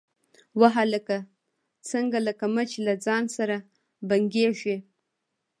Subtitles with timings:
[0.59, 1.17] _وه هلکه،
[1.89, 3.57] څنګه لکه مچ له ځان سره
[4.09, 4.77] بنګېږې؟